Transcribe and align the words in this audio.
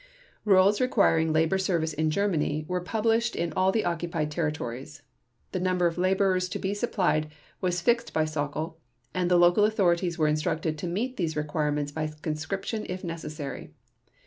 Rules 0.45 0.81
requiring 0.81 1.31
labor 1.31 1.59
service 1.59 1.93
in 1.93 2.09
Germany 2.09 2.65
were 2.67 2.81
published 2.81 3.35
in 3.35 3.53
all 3.53 3.71
the 3.71 3.85
occupied 3.85 4.31
territories. 4.31 5.03
The 5.51 5.59
number 5.59 5.85
of 5.85 5.99
laborers 5.99 6.49
to 6.49 6.57
be 6.57 6.73
supplied 6.73 7.29
was 7.61 7.81
fixed 7.81 8.11
by 8.11 8.23
Sauckel, 8.23 8.77
and 9.13 9.29
the 9.29 9.37
local 9.37 9.63
authorities 9.63 10.17
were 10.17 10.27
instructed 10.27 10.75
to 10.79 10.87
meet 10.87 11.17
these 11.17 11.35
requirements 11.37 11.91
by 11.91 12.07
conscription 12.23 12.83
if 12.89 13.03
necessary. 13.03 13.75